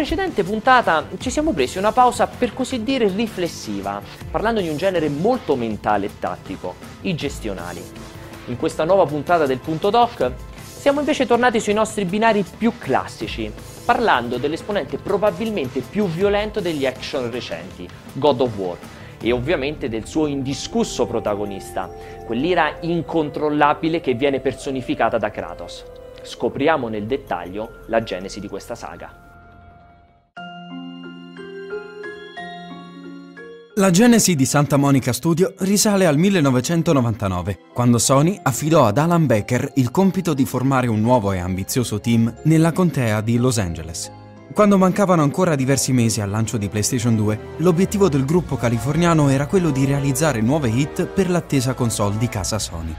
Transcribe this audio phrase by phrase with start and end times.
[0.00, 4.00] Precedente puntata ci siamo presi una pausa per così dire riflessiva,
[4.30, 7.82] parlando di un genere molto mentale e tattico, i gestionali.
[8.46, 13.52] In questa nuova puntata del punto doc siamo invece tornati sui nostri binari più classici,
[13.84, 18.78] parlando dell'esponente probabilmente più violento degli action recenti, God of War,
[19.20, 21.90] e ovviamente del suo indiscusso protagonista,
[22.24, 25.84] quell'ira incontrollabile che viene personificata da Kratos.
[26.22, 29.28] Scopriamo nel dettaglio la genesi di questa saga.
[33.80, 39.72] La genesi di Santa Monica Studio risale al 1999, quando Sony affidò ad Alan Becker
[39.76, 44.12] il compito di formare un nuovo e ambizioso team nella contea di Los Angeles.
[44.52, 49.46] Quando mancavano ancora diversi mesi al lancio di PlayStation 2, l'obiettivo del gruppo californiano era
[49.46, 52.94] quello di realizzare nuove hit per l'attesa console di casa Sony.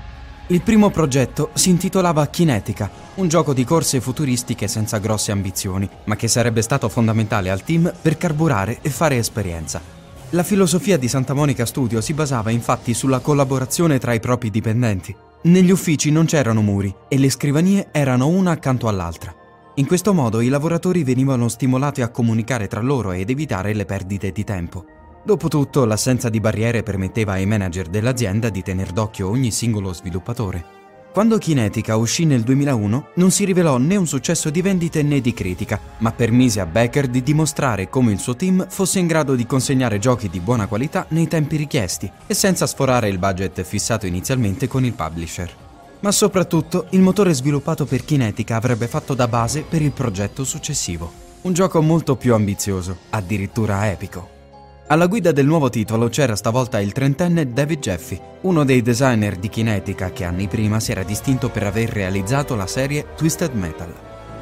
[0.47, 6.16] Il primo progetto si intitolava Kinetica, un gioco di corse futuristiche senza grosse ambizioni, ma
[6.16, 9.99] che sarebbe stato fondamentale al team per carburare e fare esperienza.
[10.33, 15.13] La filosofia di Santa Monica Studio si basava infatti sulla collaborazione tra i propri dipendenti.
[15.43, 19.35] Negli uffici non c'erano muri e le scrivanie erano una accanto all'altra.
[19.75, 24.31] In questo modo i lavoratori venivano stimolati a comunicare tra loro ed evitare le perdite
[24.31, 24.85] di tempo.
[25.21, 30.80] Dopotutto, l'assenza di barriere permetteva ai manager dell'azienda di tener d'occhio ogni singolo sviluppatore.
[31.11, 35.33] Quando Kinetica uscì nel 2001 non si rivelò né un successo di vendite né di
[35.33, 39.45] critica, ma permise a Becker di dimostrare come il suo team fosse in grado di
[39.45, 44.69] consegnare giochi di buona qualità nei tempi richiesti e senza sforare il budget fissato inizialmente
[44.69, 45.53] con il publisher.
[46.00, 51.11] Ma soprattutto il motore sviluppato per Kinetica avrebbe fatto da base per il progetto successivo.
[51.41, 54.41] Un gioco molto più ambizioso, addirittura epico.
[54.88, 59.47] Alla guida del nuovo titolo c'era stavolta il trentenne David Jeffy, uno dei designer di
[59.47, 63.94] Kinetica che anni prima si era distinto per aver realizzato la serie Twisted Metal.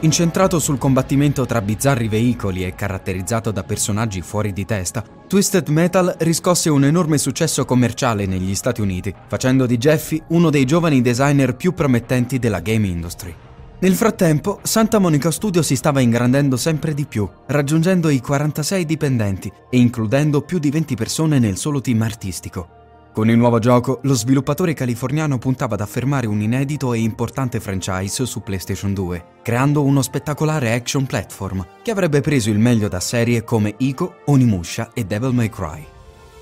[0.01, 6.15] Incentrato sul combattimento tra bizzarri veicoli e caratterizzato da personaggi fuori di testa, Twisted Metal
[6.19, 11.55] riscosse un enorme successo commerciale negli Stati Uniti, facendo di Jeffy uno dei giovani designer
[11.55, 13.35] più promettenti della game industry.
[13.81, 19.49] Nel frattempo, Santa Monica Studio si stava ingrandendo sempre di più, raggiungendo i 46 dipendenti
[19.69, 22.67] e includendo più di 20 persone nel solo team artistico.
[23.13, 28.25] Con il nuovo gioco, lo sviluppatore californiano puntava ad affermare un inedito e importante franchise
[28.25, 33.45] su PlayStation 2, creando uno spettacolare action platform che avrebbe preso il meglio da serie
[33.45, 35.85] come Ico, Onimusha e Devil May Cry.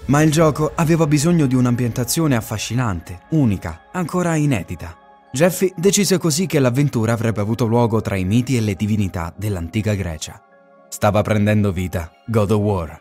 [0.05, 5.05] Ma il gioco aveva bisogno di un'ambientazione affascinante, unica, ancora inedita.
[5.31, 9.93] Jeffy decise così che l'avventura avrebbe avuto luogo tra i miti e le divinità dell'antica
[9.93, 10.41] Grecia.
[10.87, 12.99] Stava prendendo vita God of War.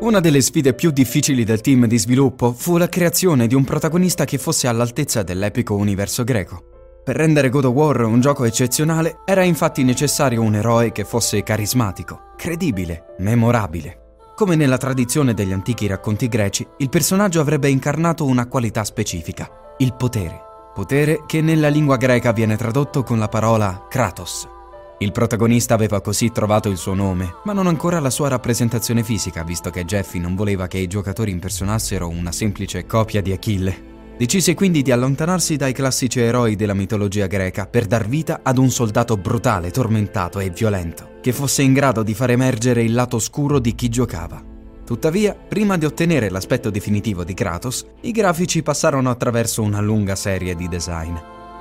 [0.00, 4.24] Una delle sfide più difficili del team di sviluppo fu la creazione di un protagonista
[4.24, 7.00] che fosse all'altezza dell'epico universo greco.
[7.04, 11.42] Per rendere God of War un gioco eccezionale era infatti necessario un eroe che fosse
[11.42, 14.03] carismatico, credibile, memorabile.
[14.34, 19.94] Come nella tradizione degli antichi racconti greci, il personaggio avrebbe incarnato una qualità specifica, il
[19.94, 20.40] potere.
[20.74, 24.48] Potere che nella lingua greca viene tradotto con la parola Kratos.
[24.98, 29.44] Il protagonista aveva così trovato il suo nome, ma non ancora la sua rappresentazione fisica,
[29.44, 33.92] visto che Jeffy non voleva che i giocatori impersonassero una semplice copia di Achille.
[34.18, 38.70] Decise quindi di allontanarsi dai classici eroi della mitologia greca per dar vita ad un
[38.70, 43.58] soldato brutale, tormentato e violento, che fosse in grado di far emergere il lato oscuro
[43.58, 44.42] di chi giocava.
[44.84, 50.54] Tuttavia, prima di ottenere l'aspetto definitivo di Kratos, i grafici passarono attraverso una lunga serie
[50.54, 51.14] di design.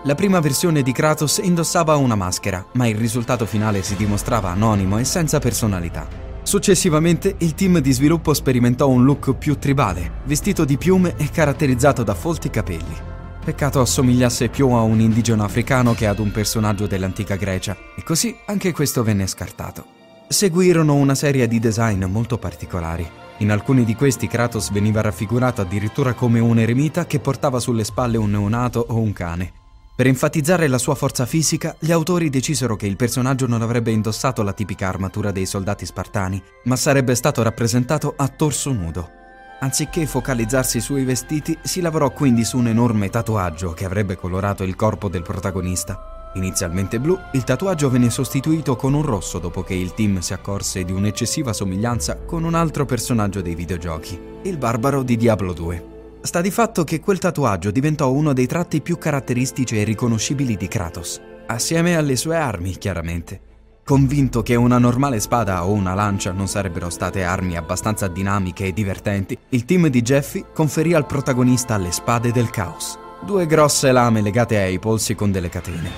[0.04, 4.98] La prima versione di Kratos indossava una maschera, ma il risultato finale si dimostrava anonimo
[4.98, 6.10] e senza personalità.
[6.44, 12.04] Successivamente il team di sviluppo sperimentò un look più tribale, vestito di piume e caratterizzato
[12.04, 13.13] da folti capelli.
[13.44, 18.34] Peccato assomigliasse più a un indigeno africano che ad un personaggio dell'antica Grecia, e così
[18.46, 19.86] anche questo venne scartato.
[20.30, 23.06] Seguirono una serie di design molto particolari.
[23.40, 28.16] In alcuni di questi Kratos veniva raffigurato addirittura come un eremita che portava sulle spalle
[28.16, 29.52] un neonato o un cane,
[29.96, 34.42] per enfatizzare la sua forza fisica, gli autori decisero che il personaggio non avrebbe indossato
[34.42, 39.23] la tipica armatura dei soldati spartani, ma sarebbe stato rappresentato a torso nudo.
[39.64, 44.76] Anziché focalizzarsi sui vestiti, si lavorò quindi su un enorme tatuaggio che avrebbe colorato il
[44.76, 46.32] corpo del protagonista.
[46.34, 50.84] Inizialmente blu, il tatuaggio venne sostituito con un rosso dopo che il team si accorse
[50.84, 55.92] di un'eccessiva somiglianza con un altro personaggio dei videogiochi, il barbaro di Diablo 2.
[56.20, 60.68] Sta di fatto che quel tatuaggio diventò uno dei tratti più caratteristici e riconoscibili di
[60.68, 63.53] Kratos, assieme alle sue armi, chiaramente.
[63.86, 68.72] Convinto che una normale spada o una lancia non sarebbero state armi abbastanza dinamiche e
[68.72, 72.98] divertenti, il team di Jeffy conferì al protagonista le spade del caos.
[73.26, 75.90] due grosse lame legate ai polsi con delle catene.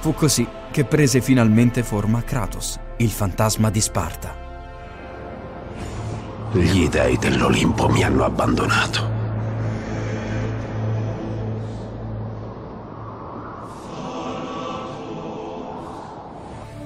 [0.00, 4.34] Fu così che prese finalmente forma Kratos, il fantasma di Sparta.
[6.52, 9.15] Gli dei dell'Olimpo mi hanno abbandonato.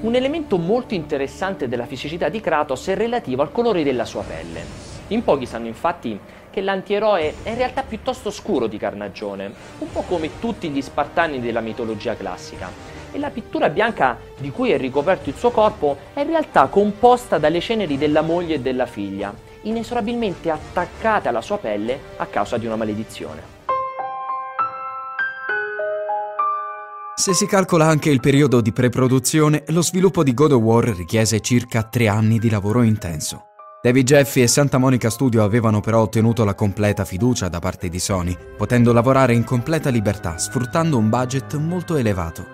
[0.03, 4.65] Un elemento molto interessante della fisicità di Kratos è relativo al colore della sua pelle.
[5.09, 6.19] In pochi sanno infatti
[6.49, 11.39] che l'antieroe è in realtà piuttosto scuro di carnagione, un po' come tutti gli spartani
[11.39, 12.71] della mitologia classica.
[13.13, 17.37] E la pittura bianca di cui è ricoperto il suo corpo è in realtà composta
[17.37, 22.65] dalle ceneri della moglie e della figlia, inesorabilmente attaccate alla sua pelle a causa di
[22.65, 23.60] una maledizione.
[27.21, 31.41] Se si calcola anche il periodo di preproduzione, lo sviluppo di God of War richiese
[31.41, 33.49] circa tre anni di lavoro intenso.
[33.83, 37.99] David Jeffy e Santa Monica Studio avevano però ottenuto la completa fiducia da parte di
[37.99, 42.47] Sony, potendo lavorare in completa libertà, sfruttando un budget molto elevato.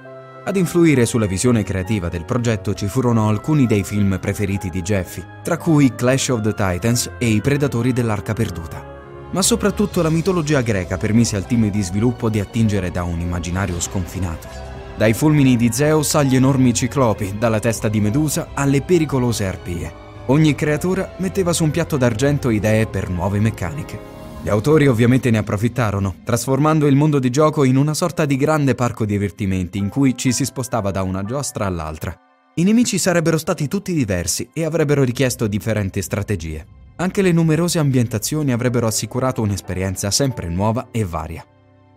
[0.45, 5.25] Ad influire sulla visione creativa del progetto ci furono alcuni dei film preferiti di Jeffy,
[5.45, 8.95] tra cui Clash of the Titans e I Predatori dell'Arca Perduta
[9.31, 13.81] ma soprattutto la mitologia greca permise al team di sviluppo di attingere da un immaginario
[13.81, 14.49] sconfinato.
[14.96, 19.93] Dai fulmini di Zeus agli enormi ciclopi, dalla testa di Medusa alle pericolose arpie.
[20.26, 24.14] Ogni creatura metteva su un piatto d'argento idee per nuove meccaniche.
[24.43, 28.75] Gli autori ovviamente ne approfittarono, trasformando il mondo di gioco in una sorta di grande
[28.75, 32.17] parco divertimenti in cui ci si spostava da una giostra all'altra.
[32.55, 36.86] I nemici sarebbero stati tutti diversi e avrebbero richiesto differenti strategie.
[36.98, 41.44] Anche le numerose ambientazioni avrebbero assicurato un'esperienza sempre nuova e varia.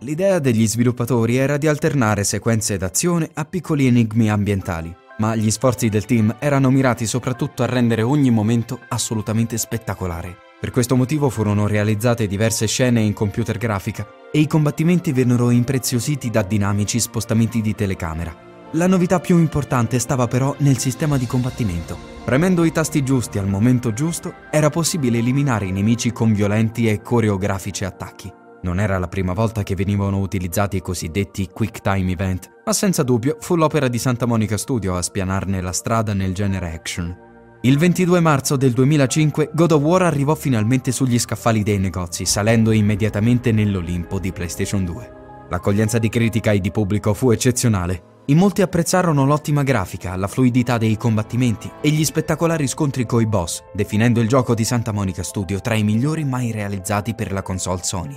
[0.00, 5.88] L'idea degli sviluppatori era di alternare sequenze d'azione a piccoli enigmi ambientali, ma gli sforzi
[5.88, 10.36] del team erano mirati soprattutto a rendere ogni momento assolutamente spettacolare.
[10.60, 16.28] Per questo motivo furono realizzate diverse scene in computer grafica e i combattimenti vennero impreziositi
[16.28, 21.98] da dinamici spostamenti di telecamera, la novità più importante stava però nel sistema di combattimento.
[22.24, 27.00] Premendo i tasti giusti al momento giusto, era possibile eliminare i nemici con violenti e
[27.02, 28.32] coreografici attacchi.
[28.62, 33.02] Non era la prima volta che venivano utilizzati i cosiddetti Quick Time Event, ma senza
[33.02, 37.28] dubbio fu l'opera di Santa Monica Studio a spianarne la strada nel genere action.
[37.62, 42.70] Il 22 marzo del 2005 God of War arrivò finalmente sugli scaffali dei negozi, salendo
[42.70, 45.12] immediatamente nell'Olimpo di PlayStation 2.
[45.48, 50.78] L'accoglienza di critica e di pubblico fu eccezionale in molti apprezzarono l'ottima grafica, la fluidità
[50.78, 55.58] dei combattimenti e gli spettacolari scontri coi boss, definendo il gioco di Santa Monica Studio
[55.60, 58.16] tra i migliori mai realizzati per la console Sony.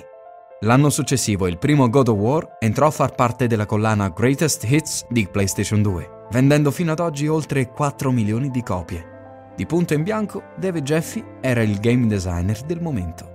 [0.62, 5.08] L'anno successivo il primo God of War entrò a far parte della collana Greatest Hits
[5.10, 9.52] di PlayStation 2, vendendo fino ad oggi oltre 4 milioni di copie.
[9.56, 13.33] Di punto in bianco, David Jeffy era il game designer del momento.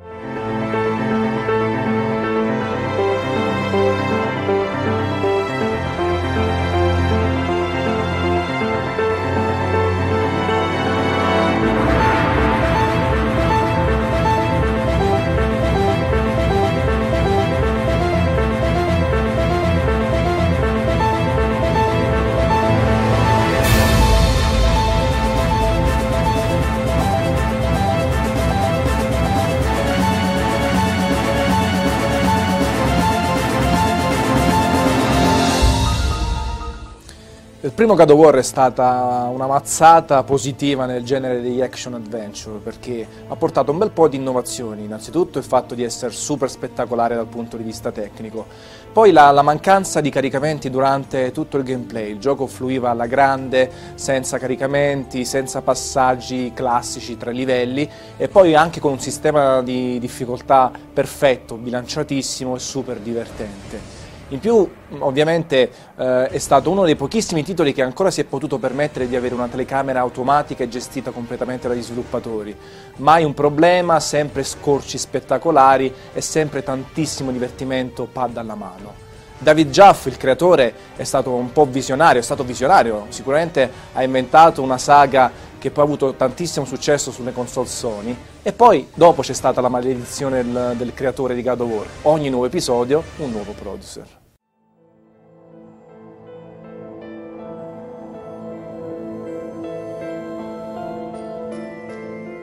[37.78, 43.06] Primo God of War è stata una mazzata positiva nel genere degli action adventure perché
[43.28, 47.28] ha portato un bel po' di innovazioni, innanzitutto il fatto di essere super spettacolare dal
[47.28, 48.46] punto di vista tecnico,
[48.92, 53.70] poi la, la mancanza di caricamenti durante tutto il gameplay, il gioco fluiva alla grande,
[53.94, 60.72] senza caricamenti, senza passaggi classici tra livelli e poi anche con un sistema di difficoltà
[60.92, 63.97] perfetto, bilanciatissimo e super divertente.
[64.30, 64.68] In più,
[64.98, 69.16] ovviamente, eh, è stato uno dei pochissimi titoli che ancora si è potuto permettere di
[69.16, 72.54] avere una telecamera automatica e gestita completamente dagli sviluppatori.
[72.96, 79.06] Mai un problema, sempre scorci spettacolari e sempre tantissimo divertimento pad alla mano.
[79.38, 84.62] David Jaff, il creatore, è stato un po' visionario, è stato visionario, sicuramente ha inventato
[84.62, 89.32] una saga che poi ha avuto tantissimo successo sulle console Sony e poi dopo c'è
[89.32, 91.86] stata la maledizione del, del creatore di God of War.
[92.02, 94.17] Ogni nuovo episodio un nuovo producer.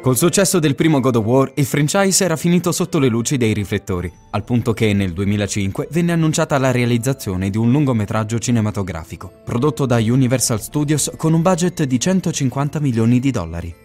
[0.05, 3.53] Col successo del primo God of War, il franchise era finito sotto le luci dei
[3.53, 9.87] riflettori, al punto che nel 2005 venne annunciata la realizzazione di un lungometraggio cinematografico, prodotto
[9.87, 13.75] da Universal Studios con un budget di 150 milioni di dollari.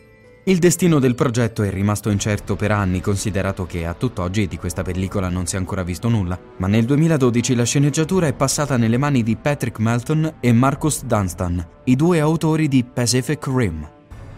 [0.45, 4.83] Il destino del progetto è rimasto incerto per anni, considerato che a tutt'oggi di questa
[4.83, 8.99] pellicola non si è ancora visto nulla, ma nel 2012 la sceneggiatura è passata nelle
[8.99, 13.89] mani di Patrick Melton e Marcus Dunstan, i due autori di Pacific Rim.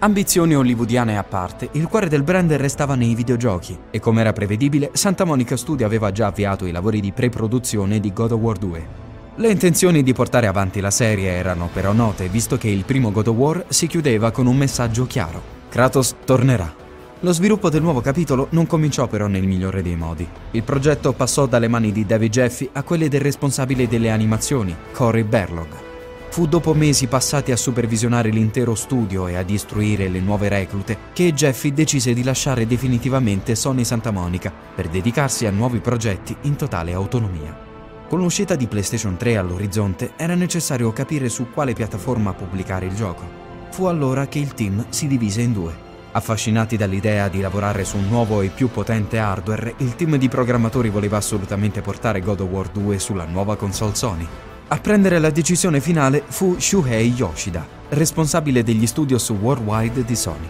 [0.04, 4.90] Ambizioni hollywoodiane a parte, il cuore del brand restava nei videogiochi e come era prevedibile,
[4.94, 8.86] Santa Monica Studio aveva già avviato i lavori di pre-produzione di God of War 2.
[9.36, 13.28] Le intenzioni di portare avanti la serie erano però note, visto che il primo God
[13.28, 15.40] of War si chiudeva con un messaggio chiaro.
[15.68, 16.74] Kratos tornerà.
[17.20, 20.26] Lo sviluppo del nuovo capitolo non cominciò però nel migliore dei modi.
[20.50, 25.22] Il progetto passò dalle mani di David Jeffy a quelle del responsabile delle animazioni, Cory
[25.22, 25.91] Berlog.
[26.32, 31.34] Fu dopo mesi passati a supervisionare l'intero studio e a istruire le nuove reclute che
[31.34, 36.94] Jeffy decise di lasciare definitivamente Sony Santa Monica per dedicarsi a nuovi progetti in totale
[36.94, 37.54] autonomia.
[38.08, 43.24] Con l'uscita di PlayStation 3 all'orizzonte era necessario capire su quale piattaforma pubblicare il gioco.
[43.70, 45.74] Fu allora che il team si divise in due.
[46.12, 50.88] Affascinati dall'idea di lavorare su un nuovo e più potente hardware, il team di programmatori
[50.88, 54.28] voleva assolutamente portare God of War 2 sulla nuova console Sony.
[54.68, 60.48] A prendere la decisione finale fu Shuhei Yoshida, responsabile degli studios worldwide di Sony.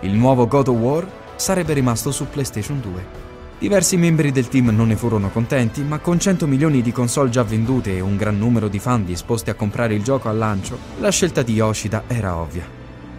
[0.00, 1.06] Il nuovo God of War
[1.36, 3.22] sarebbe rimasto su PlayStation 2.
[3.58, 7.42] Diversi membri del team non ne furono contenti, ma con 100 milioni di console già
[7.42, 11.10] vendute e un gran numero di fan disposti a comprare il gioco al lancio, la
[11.10, 12.66] scelta di Yoshida era ovvia.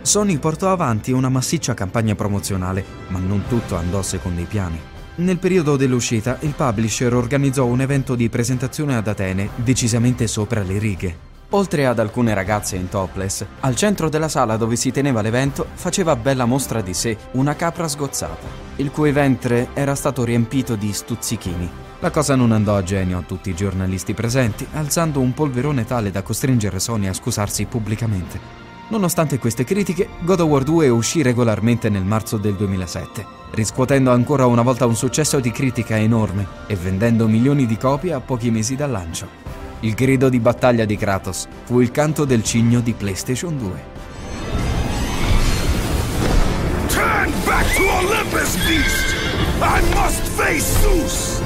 [0.01, 4.93] Sony portò avanti una massiccia campagna promozionale, ma non tutto andò secondo i piani.
[5.17, 10.77] Nel periodo dell'uscita, il publisher organizzò un evento di presentazione ad Atene decisamente sopra le
[10.77, 11.17] righe.
[11.51, 16.17] Oltre ad alcune ragazze in topless, al centro della sala dove si teneva l'evento faceva
[16.17, 18.45] bella mostra di sé una capra sgozzata,
[18.75, 21.69] il cui ventre era stato riempito di stuzzichini.
[21.99, 26.11] La cosa non andò a genio a tutti i giornalisti presenti, alzando un polverone tale
[26.11, 28.63] da costringere Sony a scusarsi pubblicamente.
[28.89, 34.45] Nonostante queste critiche, God of War 2 uscì regolarmente nel marzo del 2007, riscuotendo ancora
[34.45, 38.75] una volta un successo di critica enorme e vendendo milioni di copie a pochi mesi
[38.75, 39.27] dal lancio.
[39.79, 43.69] Il grido di battaglia di Kratos fu il canto del cigno di PlayStation 2.
[46.89, 49.15] Turn back to Olympus, beast!
[49.61, 51.41] I must face Zeus!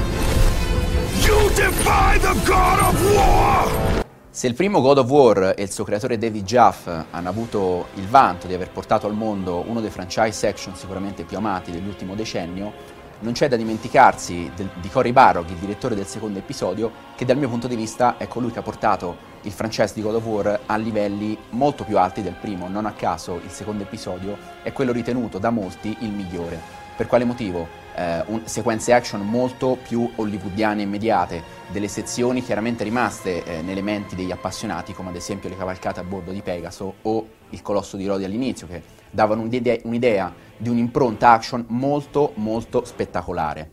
[1.24, 3.99] You defy the god of war!
[4.40, 8.08] Se il primo God of War e il suo creatore David Jaff hanno avuto il
[8.08, 12.72] vanto di aver portato al mondo uno dei franchise action sicuramente più amati dell'ultimo decennio,
[13.18, 17.36] non c'è da dimenticarsi del, di Cory Barrog, il direttore del secondo episodio, che dal
[17.36, 20.60] mio punto di vista è colui che ha portato il franchise di God of War
[20.64, 22.66] a livelli molto più alti del primo.
[22.66, 26.58] Non a caso il secondo episodio è quello ritenuto da molti il migliore.
[26.96, 27.68] Per quale motivo?
[28.00, 33.82] Eh, un, sequenze action molto più hollywoodiane e immediate, delle sezioni chiaramente rimaste eh, nelle
[33.82, 37.98] menti degli appassionati, come ad esempio le cavalcate a bordo di Pegaso o il colosso
[37.98, 43.68] di Rodi all'inizio, che davano un'idea, un'idea di un'impronta action molto molto spettacolare.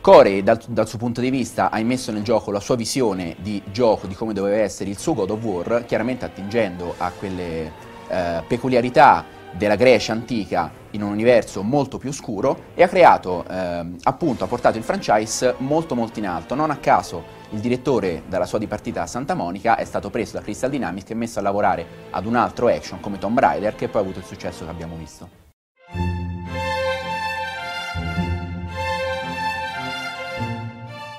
[0.00, 3.60] Corey dal, dal, suo punto di vista ha immesso nel gioco la sua visione di
[3.72, 7.72] gioco, di come doveva essere il suo God of War, chiaramente attingendo a quelle
[8.06, 13.86] eh, peculiarità della Grecia antica in un universo molto più scuro e ha creato, eh,
[14.02, 16.54] appunto, ha portato il franchise molto molto in alto.
[16.54, 20.42] Non a caso il direttore dalla sua dipartita a Santa Monica è stato preso da
[20.42, 24.00] Crystal Dynamics e messo a lavorare ad un altro action come Tomb Raider che poi
[24.00, 25.46] ha avuto il successo che abbiamo visto.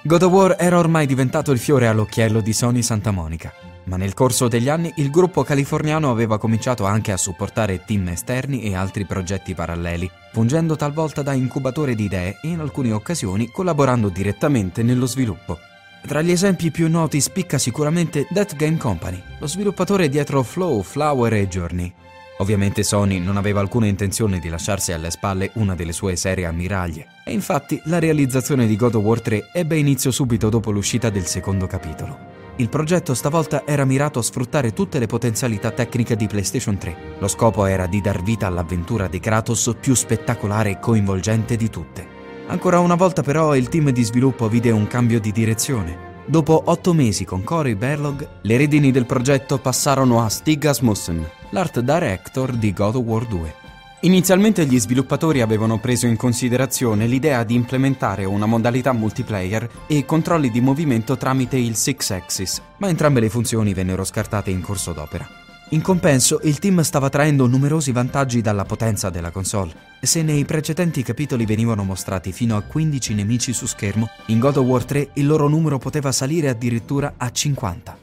[0.10, 3.54] God of War era ormai diventato il fiore all'occhiello di Sony Santa Monica,
[3.90, 8.62] ma nel corso degli anni il gruppo californiano aveva cominciato anche a supportare team esterni
[8.62, 14.10] e altri progetti paralleli, fungendo talvolta da incubatore di idee e in alcune occasioni collaborando
[14.10, 15.58] direttamente nello sviluppo.
[16.06, 21.34] Tra gli esempi più noti spicca sicuramente That Game Company, lo sviluppatore dietro Flow, Flower
[21.34, 21.92] e Journey.
[22.38, 27.08] Ovviamente Sony non aveva alcuna intenzione di lasciarsi alle spalle una delle sue serie ammiraglie,
[27.26, 31.26] e infatti la realizzazione di God of War 3 ebbe inizio subito dopo l'uscita del
[31.26, 32.39] secondo capitolo.
[32.60, 37.16] Il progetto stavolta era mirato a sfruttare tutte le potenzialità tecniche di PlayStation 3.
[37.20, 42.06] Lo scopo era di dar vita all'avventura di Kratos più spettacolare e coinvolgente di tutte.
[42.48, 46.08] Ancora una volta però il team di sviluppo vide un cambio di direzione.
[46.26, 51.80] Dopo otto mesi con Cory Berlog, le redini del progetto passarono a Stig Asmussen, l'art
[51.80, 53.69] director di God of War 2.
[54.02, 60.50] Inizialmente gli sviluppatori avevano preso in considerazione l'idea di implementare una modalità multiplayer e controlli
[60.50, 65.28] di movimento tramite il Six Axis, ma entrambe le funzioni vennero scartate in corso d'opera.
[65.72, 69.74] In compenso, il team stava traendo numerosi vantaggi dalla potenza della console.
[70.00, 74.66] Se nei precedenti capitoli venivano mostrati fino a 15 nemici su schermo, in God of
[74.66, 77.98] War 3 il loro numero poteva salire addirittura a 50.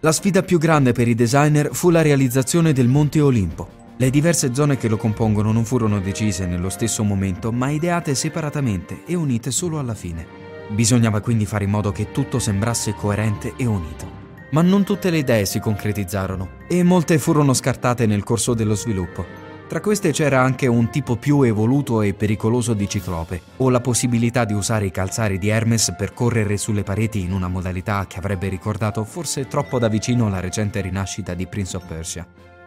[0.00, 4.52] La sfida più grande per i designer fu la realizzazione del Monte Olimpo, Le diverse
[4.52, 9.52] zone che lo compongono non furono decise nello stesso momento, ma ideate separatamente e unite
[9.52, 10.26] solo alla fine.
[10.70, 14.10] Bisognava quindi fare in modo che tutto sembrasse coerente e unito.
[14.50, 19.24] Ma non tutte le idee si concretizzarono e molte furono scartate nel corso dello sviluppo.
[19.68, 24.44] Tra queste c'era anche un tipo più evoluto e pericoloso di ciclope, o la possibilità
[24.44, 28.48] di usare i calzari di Hermes per correre sulle pareti in una modalità che avrebbe
[28.48, 32.26] ricordato forse troppo da vicino la recente rinascita di Prince of Persia.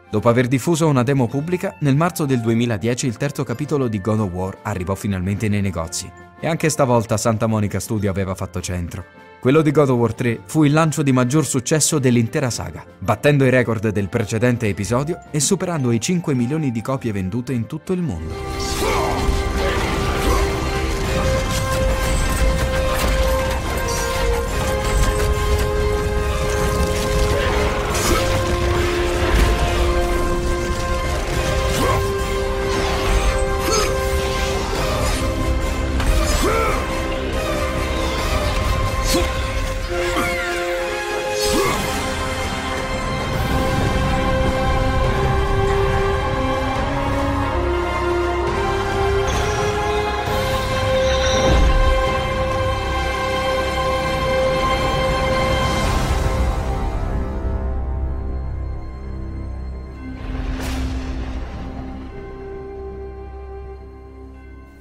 [0.09, 4.19] Dopo aver diffuso una demo pubblica, nel marzo del 2010 il terzo capitolo di God
[4.19, 6.09] of War arrivò finalmente nei negozi.
[6.39, 9.03] E anche stavolta Santa Monica Studio aveva fatto centro.
[9.39, 13.45] Quello di God of War 3 fu il lancio di maggior successo dell'intera saga, battendo
[13.45, 17.93] i record del precedente episodio e superando i 5 milioni di copie vendute in tutto
[17.93, 18.64] il mondo.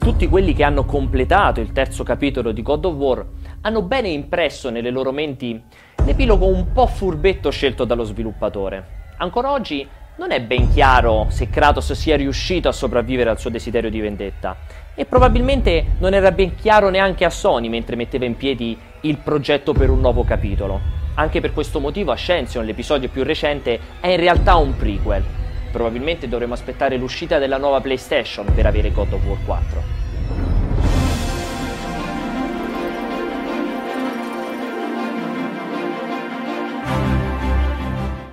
[0.04, 3.25] Tutti quelli che hanno completato il terzo capitolo di God of War
[3.62, 5.58] hanno bene impresso nelle loro menti
[6.05, 9.12] l'epilogo un po' furbetto scelto dallo sviluppatore.
[9.16, 13.88] Ancora oggi non è ben chiaro se Kratos sia riuscito a sopravvivere al suo desiderio
[13.88, 14.59] di vendetta
[14.94, 19.72] e probabilmente non era ben chiaro neanche a Sony mentre metteva in piedi il progetto
[19.72, 20.81] per un nuovo capitolo.
[21.14, 25.24] Anche per questo motivo Ascension, l'episodio più recente, è in realtà un prequel.
[25.72, 29.93] Probabilmente dovremo aspettare l'uscita della nuova PlayStation per avere God of War 4.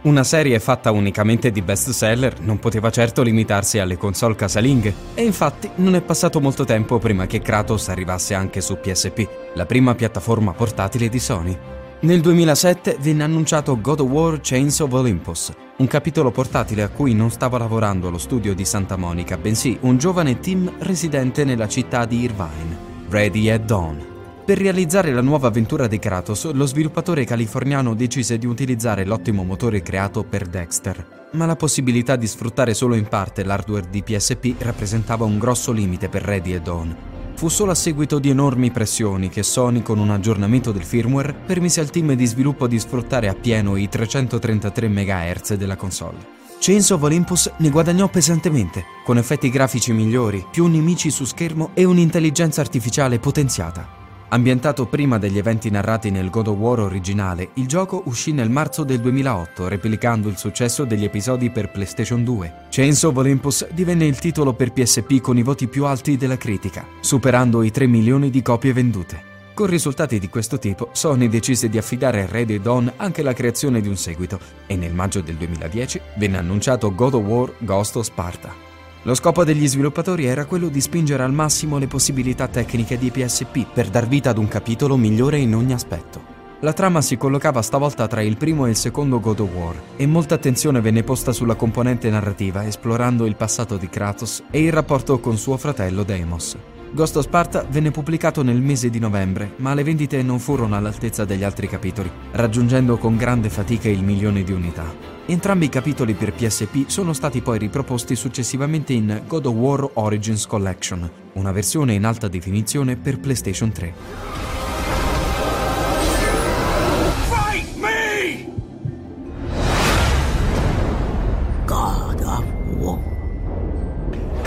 [0.03, 5.69] Una serie fatta unicamente di bestseller non poteva certo limitarsi alle console casalinghe, e infatti
[5.75, 10.53] non è passato molto tempo prima che Kratos arrivasse anche su PSP, la prima piattaforma
[10.53, 11.55] portatile di Sony.
[11.99, 17.13] Nel 2007 venne annunciato God of War Chains of Olympus, un capitolo portatile a cui
[17.13, 22.05] non stava lavorando lo studio di Santa Monica, bensì un giovane team residente nella città
[22.05, 22.75] di Irvine,
[23.07, 24.10] Ready at Dawn.
[24.51, 29.81] Per realizzare la nuova avventura di Kratos, lo sviluppatore californiano decise di utilizzare l'ottimo motore
[29.81, 35.23] creato per Dexter, ma la possibilità di sfruttare solo in parte l'hardware di PSP rappresentava
[35.23, 36.95] un grosso limite per Ready e Dawn.
[37.33, 41.79] Fu solo a seguito di enormi pressioni che Sony, con un aggiornamento del firmware, permise
[41.79, 46.17] al team di sviluppo di sfruttare appieno i 333 MHz della console.
[46.59, 51.85] Chains of Olympus ne guadagnò pesantemente, con effetti grafici migliori, più nemici su schermo e
[51.85, 54.00] un'intelligenza artificiale potenziata.
[54.33, 58.85] Ambientato prima degli eventi narrati nel God of War originale, il gioco uscì nel marzo
[58.85, 62.53] del 2008, replicando il successo degli episodi per PlayStation 2.
[62.69, 66.87] Chains of Olympus divenne il titolo per PSP con i voti più alti della critica,
[67.01, 69.21] superando i 3 milioni di copie vendute.
[69.53, 73.81] Con risultati di questo tipo, Sony decise di affidare a Red Dawn anche la creazione
[73.81, 78.05] di un seguito e nel maggio del 2010 venne annunciato God of War Ghost of
[78.05, 78.70] Sparta.
[79.03, 83.65] Lo scopo degli sviluppatori era quello di spingere al massimo le possibilità tecniche di PSP
[83.73, 86.21] per dar vita ad un capitolo migliore in ogni aspetto.
[86.59, 90.05] La trama si collocava stavolta tra il primo e il secondo God of War e
[90.05, 95.19] molta attenzione venne posta sulla componente narrativa esplorando il passato di Kratos e il rapporto
[95.19, 96.55] con suo fratello Deimos.
[96.93, 101.23] Ghost of Sparta venne pubblicato nel mese di novembre, ma le vendite non furono all'altezza
[101.23, 104.83] degli altri capitoli, raggiungendo con grande fatica il milione di unità.
[105.25, 110.45] Entrambi i capitoli per PSP sono stati poi riproposti successivamente in God of War Origins
[110.45, 113.93] Collection, una versione in alta definizione per PlayStation 3.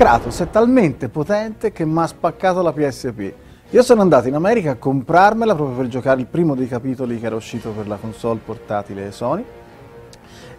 [0.05, 3.33] Kratos è talmente potente che mi ha spaccato la PSP.
[3.71, 7.25] Io sono andato in America a comprarmela proprio per giocare il primo dei capitoli che
[7.25, 9.43] era uscito per la console portatile Sony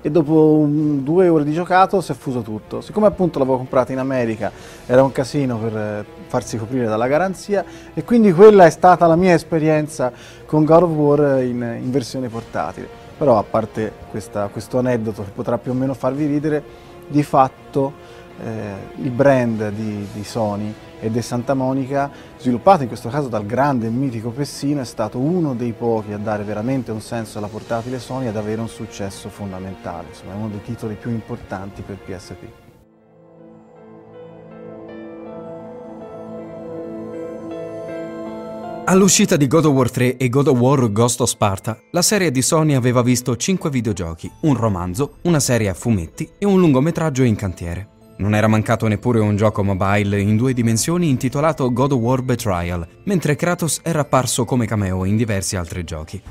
[0.01, 2.81] e dopo un, due ore di giocato si è fuso tutto.
[2.81, 4.51] Siccome appunto l'avevo comprata in America
[4.87, 9.15] era un casino per eh, farsi coprire dalla garanzia e quindi quella è stata la
[9.15, 10.11] mia esperienza
[10.47, 12.89] con God of War in, in versione portatile.
[13.15, 16.63] Però a parte questa, questo aneddoto che potrà più o meno farvi ridere,
[17.07, 23.09] di fatto eh, il brand di, di Sony e di Santa Monica, sviluppato in questo
[23.09, 27.01] caso dal grande e mitico Pessino, è stato uno dei pochi a dare veramente un
[27.01, 30.95] senso alla portatile Sony e ad avere un successo fondamentale, insomma è uno dei titoli
[30.95, 32.63] più importanti per PSP.
[38.87, 42.29] All'uscita di God of War 3 e God of War Ghost of Sparta, la serie
[42.29, 47.23] di Sony aveva visto 5 videogiochi, un romanzo, una serie a fumetti e un lungometraggio
[47.23, 47.94] in cantiere.
[48.17, 52.87] Non era mancato neppure un gioco mobile in due dimensioni intitolato God of War Betrayal,
[53.03, 56.21] mentre Kratos era apparso come cameo in diversi altri giochi.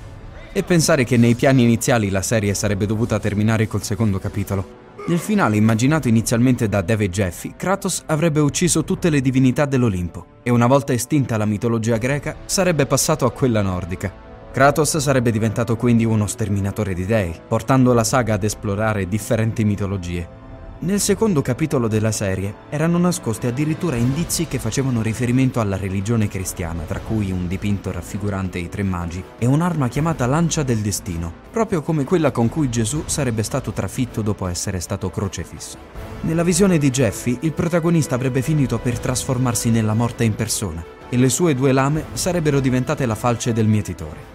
[0.52, 4.82] E pensare che nei piani iniziali la serie sarebbe dovuta terminare col secondo capitolo.
[5.06, 10.48] Nel finale immaginato inizialmente da David Jeffy, Kratos avrebbe ucciso tutte le divinità dell'Olimpo e
[10.48, 14.10] una volta estinta la mitologia greca sarebbe passato a quella nordica.
[14.50, 20.42] Kratos sarebbe diventato quindi uno sterminatore di dei, portando la saga ad esplorare differenti mitologie.
[20.84, 26.82] Nel secondo capitolo della serie erano nascosti addirittura indizi che facevano riferimento alla religione cristiana,
[26.82, 31.80] tra cui un dipinto raffigurante i tre magi e un'arma chiamata lancia del destino, proprio
[31.80, 35.78] come quella con cui Gesù sarebbe stato trafitto dopo essere stato crocefisso.
[36.20, 41.16] Nella visione di Jeffy, il protagonista avrebbe finito per trasformarsi nella morte in persona e
[41.16, 44.32] le sue due lame sarebbero diventate la falce del mietitore.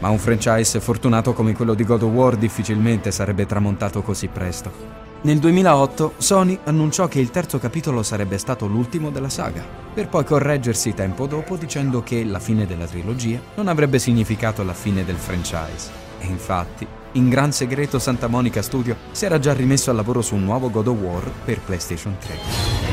[0.00, 5.11] Ma un franchise fortunato come quello di God of War difficilmente sarebbe tramontato così presto.
[5.24, 10.24] Nel 2008 Sony annunciò che il terzo capitolo sarebbe stato l'ultimo della saga, per poi
[10.24, 15.14] correggersi tempo dopo dicendo che la fine della trilogia non avrebbe significato la fine del
[15.14, 15.90] franchise.
[16.18, 20.34] E infatti, in gran segreto Santa Monica Studio si era già rimesso al lavoro su
[20.34, 22.91] un nuovo God of War per PlayStation 3.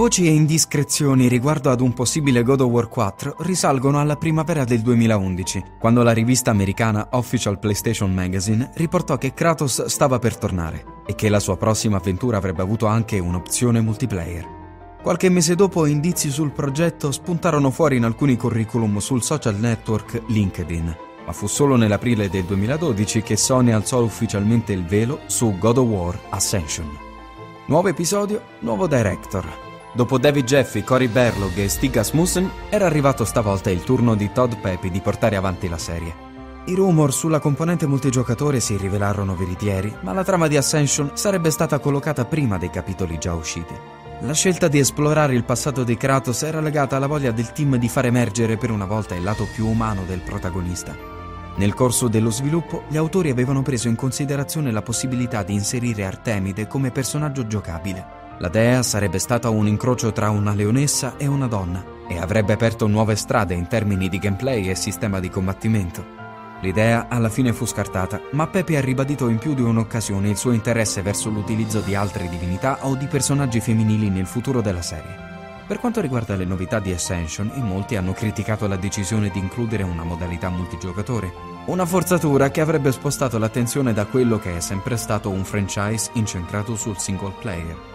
[0.00, 4.80] Voci e indiscrezioni riguardo ad un possibile God of War 4 risalgono alla primavera del
[4.80, 11.14] 2011, quando la rivista americana Official PlayStation Magazine riportò che Kratos stava per tornare e
[11.14, 14.48] che la sua prossima avventura avrebbe avuto anche un'opzione multiplayer.
[15.02, 20.96] Qualche mese dopo indizi sul progetto spuntarono fuori in alcuni curriculum sul social network LinkedIn,
[21.26, 25.86] ma fu solo nell'aprile del 2012 che Sony alzò ufficialmente il velo su God of
[25.86, 26.88] War Ascension.
[27.66, 33.70] Nuovo episodio, nuovo director, Dopo David Jeffy, Cory Berlog e Stig Asmussen, era arrivato stavolta
[33.70, 36.28] il turno di Todd Pepe di portare avanti la serie.
[36.66, 41.80] I rumor sulla componente multigiocatore si rivelarono veritieri, ma la trama di Ascension sarebbe stata
[41.80, 43.74] collocata prima dei capitoli già usciti.
[44.20, 47.88] La scelta di esplorare il passato di Kratos era legata alla voglia del team di
[47.88, 50.94] far emergere per una volta il lato più umano del protagonista.
[51.56, 56.68] Nel corso dello sviluppo, gli autori avevano preso in considerazione la possibilità di inserire Artemide
[56.68, 61.84] come personaggio giocabile la dea sarebbe stata un incrocio tra una leonessa e una donna
[62.08, 66.18] e avrebbe aperto nuove strade in termini di gameplay e sistema di combattimento.
[66.62, 70.52] L'idea alla fine fu scartata, ma Pepe ha ribadito in più di un'occasione il suo
[70.52, 75.28] interesse verso l'utilizzo di altre divinità o di personaggi femminili nel futuro della serie.
[75.66, 79.82] Per quanto riguarda le novità di Ascension, in molti hanno criticato la decisione di includere
[79.82, 81.30] una modalità multigiocatore,
[81.66, 86.74] una forzatura che avrebbe spostato l'attenzione da quello che è sempre stato un franchise incentrato
[86.74, 87.89] sul single player.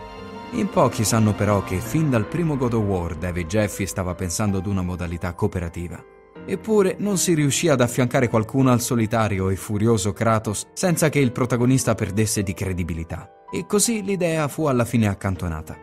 [0.56, 4.60] In pochi sanno però che fin dal primo God of War David Jeffy stava pensando
[4.60, 6.02] ad una modalità cooperativa.
[6.46, 11.34] Eppure non si riuscì ad affiancare qualcuno al solitario e furioso Kratos senza che il
[11.34, 13.44] protagonista perdesse di credibilità.
[13.52, 15.78] E così l'idea fu alla fine accantonata.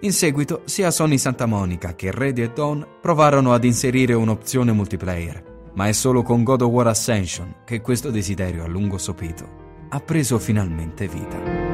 [0.00, 5.70] In seguito, sia Sony Santa Monica che Ready e Dawn provarono ad inserire un'opzione multiplayer,
[5.72, 10.00] ma è solo con God of War Ascension che questo desiderio a lungo sopito ha
[10.00, 11.67] preso finalmente vita.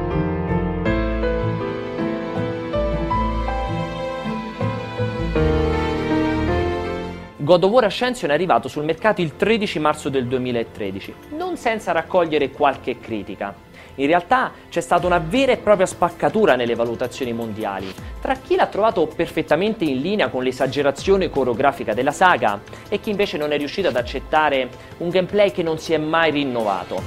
[7.45, 11.91] God of War Ascension è arrivato sul mercato il 13 marzo del 2013, non senza
[11.91, 13.53] raccogliere qualche critica.
[13.97, 18.65] In realtà c'è stata una vera e propria spaccatura nelle valutazioni mondiali, tra chi l'ha
[18.65, 23.89] trovato perfettamente in linea con l'esagerazione coreografica della saga e chi invece non è riuscito
[23.89, 26.99] ad accettare un gameplay che non si è mai rinnovato.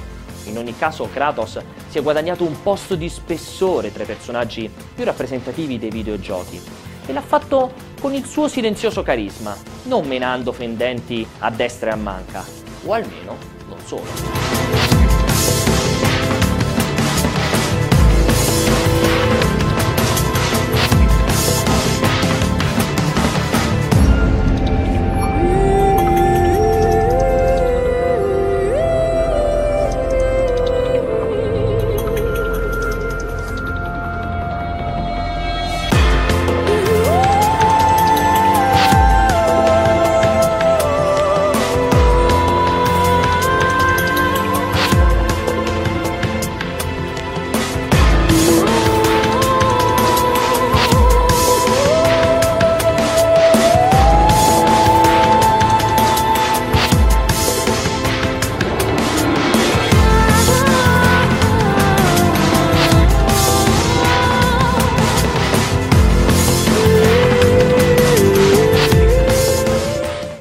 [0.45, 5.03] In ogni caso Kratos si è guadagnato un posto di spessore tra i personaggi più
[5.03, 11.49] rappresentativi dei videogiochi e l'ha fatto con il suo silenzioso carisma, non menando fendenti a
[11.49, 12.43] destra e a manca,
[12.85, 13.35] o almeno
[13.67, 14.07] non solo.